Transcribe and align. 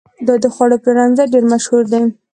دا 0.27 0.33
د 0.43 0.45
خوړو 0.53 0.77
پلورنځی 0.83 1.25
ډېر 1.33 1.43
مشهور 1.53 1.83
دی. 1.91 2.03